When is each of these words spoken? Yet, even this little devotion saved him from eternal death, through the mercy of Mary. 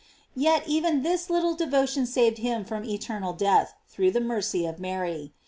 Yet, 0.35 0.67
even 0.67 1.03
this 1.03 1.29
little 1.29 1.53
devotion 1.53 2.07
saved 2.07 2.39
him 2.39 2.65
from 2.65 2.83
eternal 2.83 3.33
death, 3.33 3.75
through 3.87 4.09
the 4.09 4.19
mercy 4.19 4.65
of 4.65 4.79
Mary. 4.79 5.31